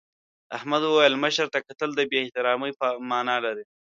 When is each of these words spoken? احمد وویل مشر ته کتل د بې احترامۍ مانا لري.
احمد 0.57 0.81
وویل 0.83 1.15
مشر 1.23 1.47
ته 1.53 1.59
کتل 1.67 1.89
د 1.95 2.01
بې 2.09 2.17
احترامۍ 2.23 2.71
مانا 3.11 3.37
لري. 3.45 3.65